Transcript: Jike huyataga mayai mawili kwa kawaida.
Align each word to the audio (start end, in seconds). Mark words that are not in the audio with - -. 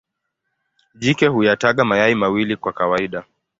Jike 0.95 1.27
huyataga 1.27 1.85
mayai 1.85 2.15
mawili 2.15 2.55
kwa 2.57 2.73
kawaida. 2.73 3.23